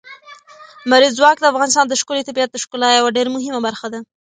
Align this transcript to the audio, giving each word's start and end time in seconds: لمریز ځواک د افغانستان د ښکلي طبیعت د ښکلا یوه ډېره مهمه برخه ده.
لمریز 0.87 1.13
ځواک 1.19 1.37
د 1.39 1.45
افغانستان 1.51 1.85
د 1.87 1.93
ښکلي 2.01 2.23
طبیعت 2.29 2.49
د 2.51 2.57
ښکلا 2.63 2.89
یوه 2.91 3.09
ډېره 3.17 3.33
مهمه 3.35 3.59
برخه 3.67 3.87
ده. 3.93 3.99